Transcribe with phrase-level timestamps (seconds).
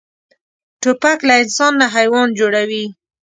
[0.81, 2.85] توپک له انسان نه حیوان جوړوي.